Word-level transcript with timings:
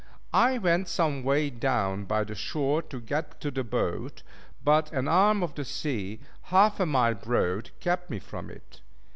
I 0.33 0.57
went 0.57 0.87
some 0.87 1.23
way 1.23 1.51
down 1.51 2.05
by 2.05 2.23
the 2.23 2.33
shore, 2.33 2.81
to 2.81 2.99
get 2.99 3.39
to 3.41 3.51
the 3.51 3.63
boat; 3.63 4.23
but 4.63 4.91
an 4.91 5.07
arm 5.07 5.43
of 5.43 5.53
the 5.53 5.63
sea, 5.63 6.21
half 6.45 6.79
a 6.79 6.87
mile 6.87 7.13
broad, 7.13 7.69
kept 7.79 8.09
me 8.09 8.17
from 8.17 8.49
it. 8.49 8.81